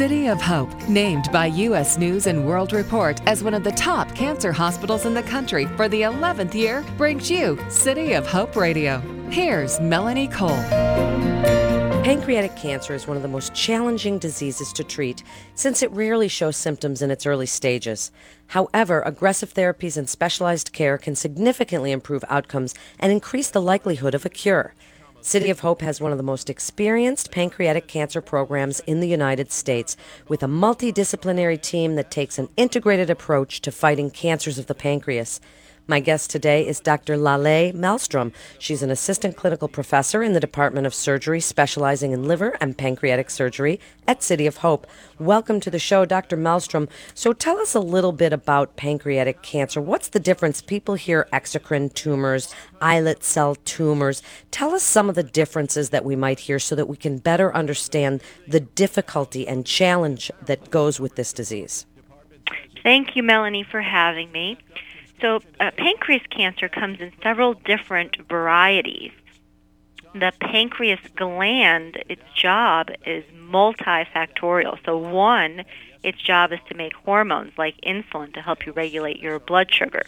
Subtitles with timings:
[0.00, 1.98] City of Hope, named by U.S.
[1.98, 5.90] News and World Report as one of the top cancer hospitals in the country for
[5.90, 9.00] the 11th year, brings you City of Hope Radio.
[9.28, 10.56] Here's Melanie Cole.
[12.02, 15.22] Pancreatic cancer is one of the most challenging diseases to treat
[15.54, 18.10] since it rarely shows symptoms in its early stages.
[18.46, 24.24] However, aggressive therapies and specialized care can significantly improve outcomes and increase the likelihood of
[24.24, 24.72] a cure.
[25.22, 29.52] City of Hope has one of the most experienced pancreatic cancer programs in the United
[29.52, 29.94] States,
[30.28, 35.38] with a multidisciplinary team that takes an integrated approach to fighting cancers of the pancreas.
[35.86, 37.16] My guest today is Dr.
[37.16, 38.32] Laleh Melstrom.
[38.58, 43.28] She's an assistant clinical professor in the Department of Surgery, specializing in liver and pancreatic
[43.28, 44.86] surgery at City of Hope.
[45.18, 46.36] Welcome to the show, Dr.
[46.36, 46.88] Melstrom.
[47.14, 49.80] So tell us a little bit about pancreatic cancer.
[49.80, 50.60] What's the difference?
[50.60, 54.22] People hear exocrine tumors, islet cell tumors.
[54.50, 57.54] Tell us some of the differences that we might hear so that we can better
[57.54, 61.86] understand the difficulty and challenge that goes with this disease.
[62.82, 64.58] Thank you, Melanie, for having me.
[65.20, 69.12] So, uh, pancreas cancer comes in several different varieties.
[70.14, 74.78] The pancreas gland, its job is multifactorial.
[74.84, 75.64] So, one,
[76.02, 80.02] its job is to make hormones like insulin to help you regulate your blood sugar.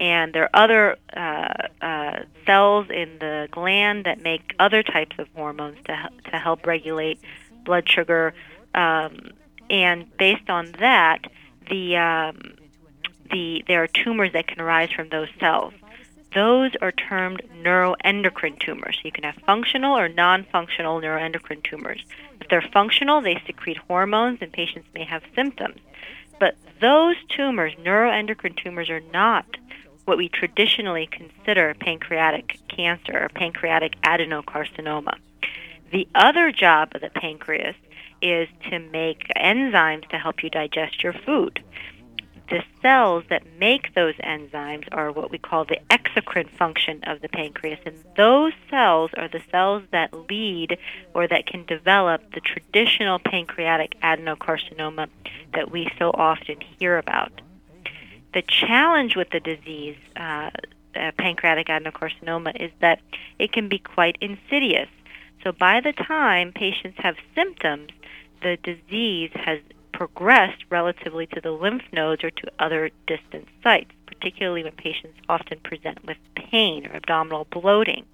[0.00, 5.28] And there are other uh, uh, cells in the gland that make other types of
[5.34, 7.20] hormones to, to help regulate
[7.64, 8.32] blood sugar.
[8.74, 9.30] Um,
[9.68, 11.26] and based on that,
[11.68, 12.54] the um,
[13.30, 15.74] the there are tumors that can arise from those cells.
[16.34, 18.98] Those are termed neuroendocrine tumors.
[19.02, 22.04] You can have functional or non-functional neuroendocrine tumors.
[22.40, 25.80] If they're functional, they secrete hormones and patients may have symptoms.
[26.38, 29.46] But those tumors, neuroendocrine tumors, are not
[30.04, 35.14] what we traditionally consider pancreatic cancer or pancreatic adenocarcinoma.
[35.90, 37.76] The other job of the pancreas
[38.20, 41.62] is to make enzymes to help you digest your food
[42.50, 47.28] the cells that make those enzymes are what we call the exocrine function of the
[47.28, 47.78] pancreas.
[47.84, 50.78] And those cells are the cells that lead
[51.14, 55.08] or that can develop the traditional pancreatic adenocarcinoma
[55.54, 57.32] that we so often hear about.
[58.34, 60.50] The challenge with the disease, uh,
[60.94, 63.00] uh, pancreatic adenocarcinoma, is that
[63.38, 64.88] it can be quite insidious.
[65.44, 67.90] So by the time patients have symptoms,
[68.42, 69.60] the disease has
[69.98, 75.58] progressed relatively to the lymph nodes or to other distant sites, particularly when patients often
[75.58, 78.04] present with pain or abdominal bloating.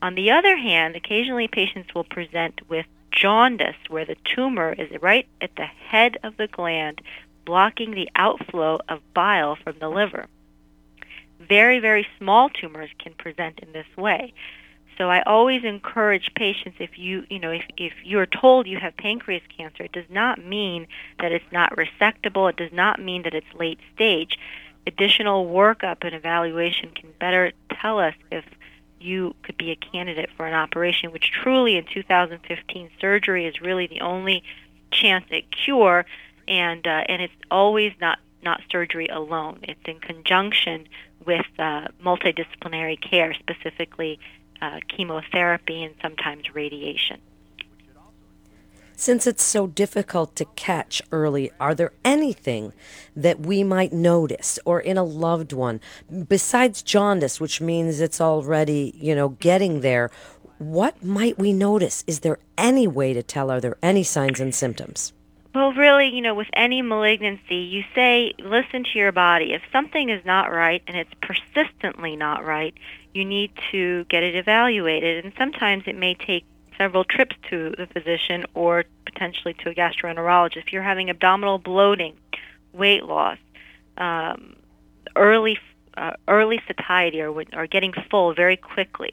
[0.00, 5.26] On the other hand, occasionally patients will present with jaundice, where the tumor is right
[5.40, 7.00] at the head of the gland,
[7.44, 10.28] blocking the outflow of bile from the liver.
[11.40, 14.32] Very, very small tumors can present in this way.
[14.96, 18.96] So I always encourage patients if you you know if if you're told you have
[18.96, 20.86] pancreas cancer, it does not mean
[21.20, 22.48] that it's not resectable.
[22.50, 24.38] It does not mean that it's late stage.
[24.86, 28.44] Additional workup and evaluation can better tell us if
[29.00, 33.86] you could be a candidate for an operation, which truly in 2015 surgery is really
[33.86, 34.42] the only
[34.90, 36.06] chance at cure,
[36.46, 39.60] and uh, and it's always not not surgery alone.
[39.62, 40.86] It's in conjunction
[41.26, 44.18] with uh, multidisciplinary care, specifically
[44.64, 47.20] uh, chemotherapy and sometimes radiation.
[48.96, 52.72] Since it's so difficult to catch early, are there anything
[53.16, 55.80] that we might notice or in a loved one
[56.28, 60.10] besides jaundice, which means it's already, you know, getting there?
[60.58, 62.04] What might we notice?
[62.06, 63.50] Is there any way to tell?
[63.50, 65.12] Are there any signs and symptoms?
[65.54, 69.52] Well, really, you know, with any malignancy, you say, listen to your body.
[69.52, 72.74] If something is not right and it's persistently not right,
[73.12, 75.24] you need to get it evaluated.
[75.24, 76.44] And sometimes it may take
[76.76, 80.56] several trips to the physician or potentially to a gastroenterologist.
[80.56, 82.14] If you're having abdominal bloating,
[82.72, 83.38] weight loss,
[83.96, 84.56] um,
[85.14, 85.56] early
[85.96, 89.12] uh, early satiety or, or getting full very quickly,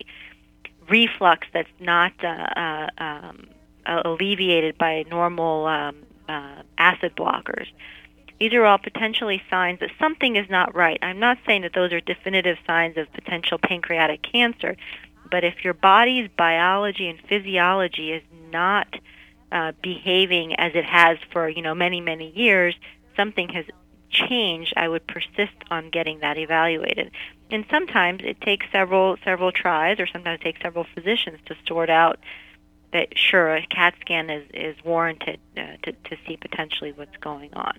[0.90, 3.48] reflux that's not uh, uh, um,
[3.86, 5.98] alleviated by normal um,
[6.28, 7.68] uh, acid blockers,
[8.40, 10.98] these are all potentially signs that something is not right.
[11.04, 14.76] I'm not saying that those are definitive signs of potential pancreatic cancer,
[15.30, 18.88] but if your body's biology and physiology is not
[19.52, 22.76] uh, behaving as it has for you know many many years,
[23.16, 23.66] something has
[24.10, 24.74] changed.
[24.76, 27.12] I would persist on getting that evaluated,
[27.50, 31.90] and sometimes it takes several several tries, or sometimes it takes several physicians to sort
[31.90, 32.20] out
[32.94, 37.54] that sure a CAT scan is is warranted uh, to to see potentially what's going
[37.54, 37.78] on.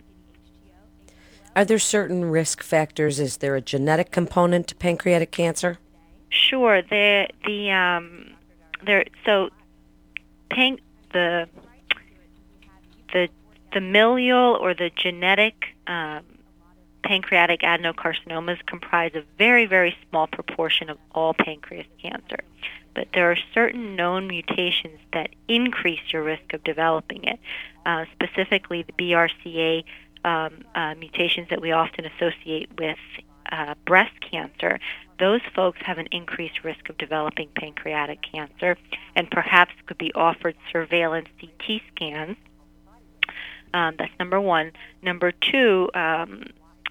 [1.54, 3.20] Are there certain risk factors?
[3.20, 5.78] Is there a genetic component to pancreatic cancer?
[6.30, 6.80] Sure.
[6.82, 8.30] The the um,
[8.84, 9.50] there so
[10.50, 10.80] panc
[11.12, 11.46] the
[13.12, 13.28] the
[13.72, 16.24] familial or the genetic um,
[17.02, 22.38] pancreatic adenocarcinomas comprise a very, very small proportion of all pancreas cancer.
[22.94, 27.40] But there are certain known mutations that increase your risk of developing it,
[27.86, 29.84] uh, specifically the BRCA
[30.24, 32.98] um, uh, mutations that we often associate with
[33.50, 34.78] uh, breast cancer.
[35.18, 38.76] Those folks have an increased risk of developing pancreatic cancer
[39.14, 42.36] and perhaps could be offered surveillance CT scans.
[43.74, 44.72] Um, that's number one.
[45.02, 46.44] Number two, um,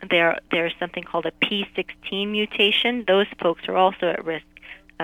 [0.09, 3.03] there there's something called a P16 mutation.
[3.07, 4.45] Those folks are also at risk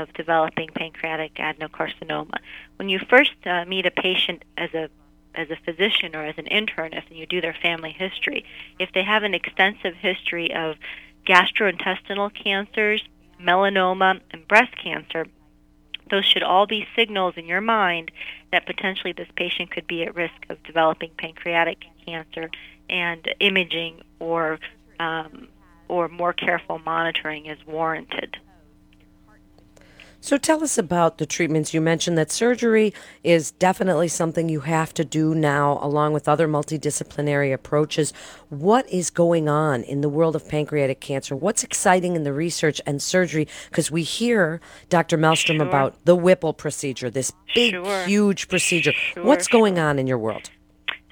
[0.02, 2.38] of developing pancreatic adenocarcinoma.
[2.78, 4.90] When you first uh, meet a patient as a
[5.36, 8.44] as a physician or as an internist and you do their family history,
[8.80, 10.78] if they have an extensive history of
[11.28, 13.04] gastrointestinal cancers,
[13.40, 15.28] melanoma, and breast cancer,
[16.10, 18.10] those should all be signals in your mind
[18.52, 22.50] that potentially this patient could be at risk of developing pancreatic cancer
[22.90, 24.60] and imaging or
[25.00, 25.50] um,
[25.88, 28.38] or more careful monitoring is warranted.
[30.20, 31.74] So tell us about the treatments.
[31.74, 32.94] You mentioned that surgery
[33.24, 38.12] is definitely something you have to do now, along with other multidisciplinary approaches.
[38.50, 41.36] What is going on in the world of pancreatic cancer?
[41.36, 43.48] What's exciting in the research and surgery?
[43.70, 44.60] Because we hear,
[44.90, 45.18] Dr.
[45.18, 45.68] Melstrom, Sure.
[45.68, 48.06] about the Whipple procedure, this big, Sure.
[48.06, 48.92] huge procedure.
[48.94, 50.50] Sure, What's going on in your world?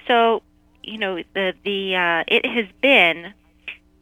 [0.06, 0.42] So,
[0.82, 3.32] you know, the the uh, it has been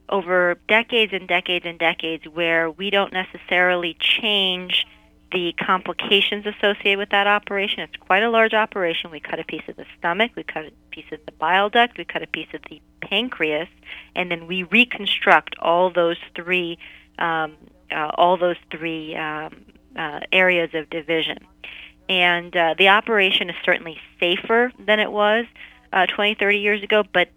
[0.08, 4.86] over decades and decades and decades where we don't necessarily change
[5.32, 7.80] the complications associated with that operation.
[7.80, 9.10] It's quite a large operation.
[9.10, 11.98] We cut a piece of the stomach, we cut a piece of the bile duct,
[11.98, 13.68] we cut a piece of the pancreas,
[14.14, 16.78] and then we reconstruct all those three
[17.18, 17.56] um,
[17.90, 19.64] uh, all those three um,
[19.96, 21.38] uh, areas of division.
[22.08, 25.46] And uh, the operation is certainly safer than it was
[25.92, 27.28] uh, 20, 30 years ago, but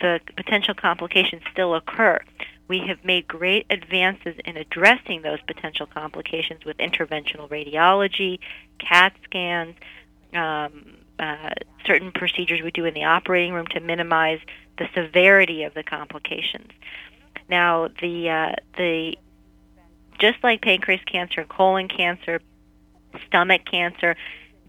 [0.00, 2.20] the potential complications still occur.
[2.68, 8.38] We have made great advances in addressing those potential complications with interventional radiology,
[8.78, 9.74] CAT scans,
[10.32, 11.50] um, uh,
[11.86, 14.40] certain procedures we do in the operating room to minimize
[14.78, 16.70] the severity of the complications.
[17.48, 19.16] Now, the uh, the
[20.18, 22.40] just like pancreas cancer colon cancer,
[23.26, 24.16] stomach cancer,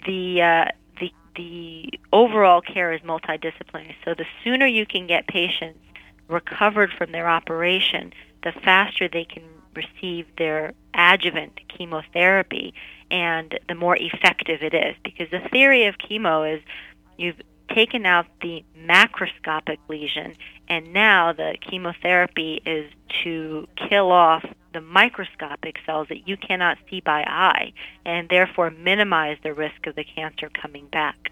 [0.05, 0.65] the uh,
[1.35, 3.95] the overall care is multidisciplinary.
[4.05, 5.79] So the sooner you can get patients
[6.27, 8.13] recovered from their operation,
[8.43, 9.43] the faster they can
[9.75, 12.73] receive their adjuvant chemotherapy
[13.09, 14.95] and the more effective it is.
[15.03, 16.61] Because the theory of chemo is
[17.17, 17.41] you've
[17.73, 20.35] taken out the macroscopic lesion
[20.67, 22.91] and now the chemotherapy is
[23.23, 27.73] to kill off the microscopic cells that you cannot see by eye
[28.05, 31.31] and therefore minimize the risk of the cancer coming back.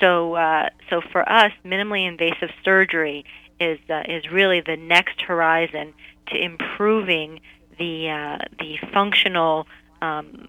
[0.00, 3.24] So, uh, so for us, minimally invasive surgery
[3.60, 5.94] is uh, is really the next horizon
[6.28, 7.40] to improving
[7.78, 9.66] the uh, the functional
[10.02, 10.48] um,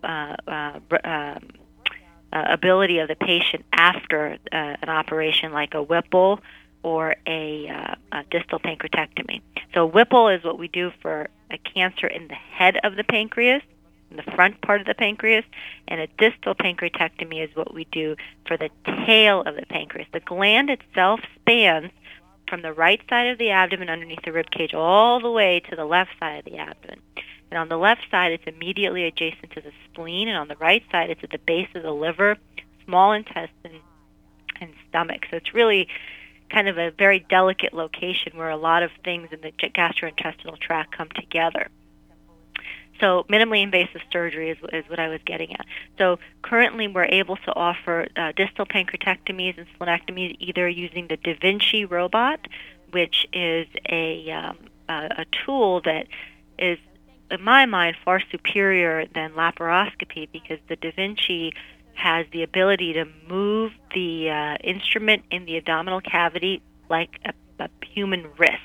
[2.36, 6.42] uh, ability of the patient after uh, an operation like a Whipple
[6.84, 9.42] or a, uh, a distal pancreatectomy.
[9.74, 13.64] So Whipple is what we do for a cancer in the head of the pancreas,
[14.12, 15.46] in the front part of the pancreas,
[15.88, 18.69] and a distal pancreatectomy is what we do for the
[19.06, 20.07] tail of the pancreas.
[20.12, 21.92] The gland itself spans
[22.50, 25.76] from the right side of the abdomen underneath the rib cage all the way to
[25.76, 27.00] the left side of the abdomen.
[27.52, 30.83] And on the left side, it's immediately adjacent to the spleen, and on the right
[30.92, 32.37] side, it's at the base of the liver,
[32.85, 33.81] small intestine,
[34.59, 35.25] and stomach.
[35.30, 35.87] So it's really
[36.49, 40.95] kind of a very delicate location where a lot of things in the gastrointestinal tract
[40.95, 41.68] come together.
[42.99, 45.66] So minimally invasive surgery is, is what I was getting at.
[45.97, 51.37] So currently we're able to offer uh, distal pancreatectomies and splenectomies either using the Da
[51.40, 52.40] Vinci robot,
[52.92, 56.07] which is a, um, a, a tool that
[56.57, 56.78] is,
[57.32, 61.54] in my mind, far superior than laparoscopy because the Da Vinci
[61.94, 67.70] has the ability to move the uh, instrument in the abdominal cavity like a, a
[67.86, 68.60] human wrist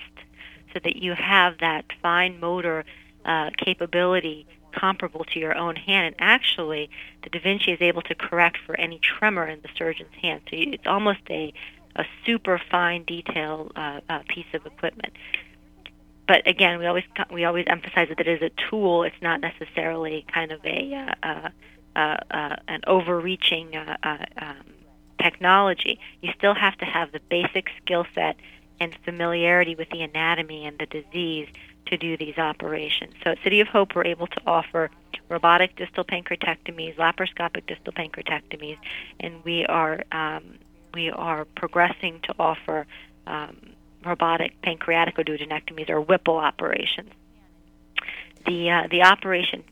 [0.73, 2.85] so that you have that fine motor
[3.25, 6.07] uh, capability comparable to your own hand.
[6.07, 6.91] And actually,
[7.23, 10.43] the Da Vinci is able to correct for any tremor in the surgeon's hand.
[10.51, 11.53] So you- it's almost a,
[11.97, 15.13] a super fine detail uh, uh, piece of equipment.
[16.31, 19.03] But again, we always we always emphasize that it is a tool.
[19.03, 21.49] It's not necessarily kind of a uh, uh,
[21.97, 24.63] uh, uh, an overreaching uh, uh, um,
[25.21, 25.99] technology.
[26.23, 28.37] You still have to have the basic skill set
[28.79, 31.49] and familiarity with the anatomy and the disease
[31.87, 33.15] to do these operations.
[33.25, 34.89] So at City of Hope, we're able to offer
[35.29, 38.79] robotic distal pancreatectomies, laparoscopic distal pancreatectomies,
[39.19, 40.61] and we are um,
[40.95, 42.87] we are progressing to offer
[43.27, 43.57] um,
[44.05, 47.11] robotic pancreatic duodenectomies or Whipple operations.
[48.47, 49.65] The uh, the operation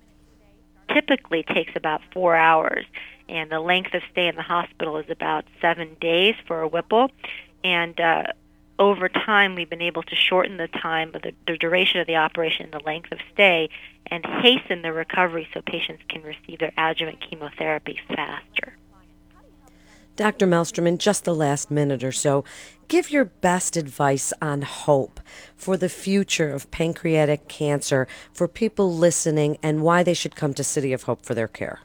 [0.93, 2.85] typically takes about four hours,
[3.29, 7.11] and the length of stay in the hospital is about seven days for a Whipple.
[7.65, 8.25] And uh,
[8.79, 12.71] over time, we've been able to shorten the time the, the duration of the operation,
[12.71, 13.71] the length of stay,
[14.07, 18.77] and hasten the recovery so patients can receive their adjuvant chemotherapy faster.
[20.19, 20.49] Dr.
[20.49, 22.43] Melstrom, in just the last minute or so,
[22.89, 25.21] give your best advice on hope
[25.55, 30.65] for the future of pancreatic cancer for people listening and why they should come to
[30.65, 31.83] City of Hope for their care.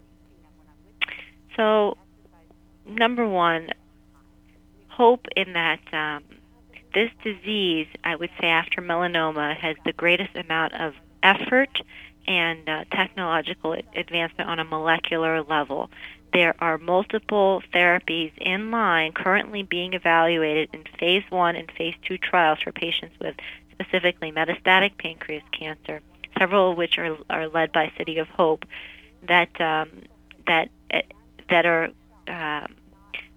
[1.56, 1.96] So,
[2.88, 3.70] number one,
[4.88, 6.24] hope in that um,
[6.96, 11.70] this disease, I would say after melanoma, has the greatest amount of effort
[12.27, 15.89] and uh, technological advancement on a molecular level.
[16.34, 22.18] There are multiple therapies in line currently being evaluated in phase one and phase two
[22.18, 23.36] trials for patients with
[23.72, 26.01] specifically metastatic pancreas cancer,
[26.39, 28.65] several of which are, are led by City of Hope,
[29.27, 29.89] that um,
[30.48, 31.01] that uh,
[31.50, 31.89] that are
[32.27, 32.68] uh,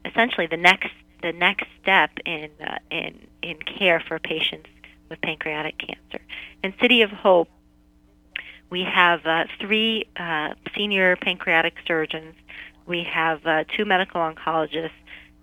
[0.04, 0.90] essentially the next
[1.22, 4.68] the next step in uh, in in care for patients
[5.08, 6.24] with pancreatic cancer.
[6.62, 7.48] And City of Hope,
[8.70, 12.34] we have uh, three uh, senior pancreatic surgeons.
[12.86, 14.90] We have uh, two medical oncologists,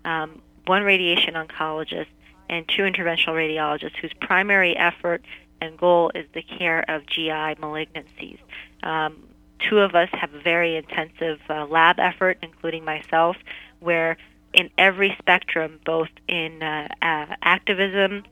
[0.04, 2.06] um, one radiation oncologist,
[2.48, 5.24] and two interventional radiologists whose primary effort
[5.60, 8.38] and goal is the care of GI malignancies.
[8.82, 9.28] Um,
[9.68, 13.36] two of us have a very intensive uh, lab effort, including myself,
[13.80, 14.16] where
[14.52, 18.24] in every spectrum, both in uh, uh, activism,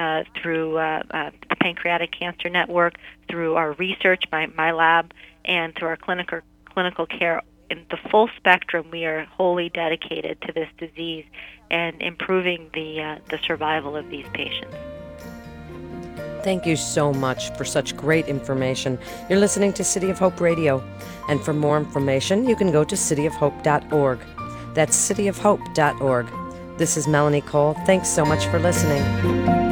[0.00, 2.94] uh, through uh, uh, the Pancreatic Cancer Network,
[3.28, 5.12] through our research, my, my lab,
[5.44, 7.42] and through our clinical clinical care.
[7.68, 11.24] In the full spectrum, we are wholly dedicated to this disease
[11.70, 14.74] and improving the uh, the survival of these patients.
[16.42, 18.98] Thank you so much for such great information.
[19.28, 20.82] You're listening to City of Hope Radio,
[21.28, 24.18] and for more information, you can go to cityofhope.org.
[24.74, 26.26] That's cityofhope.org.
[26.78, 27.74] This is Melanie Cole.
[27.84, 29.69] Thanks so much for listening.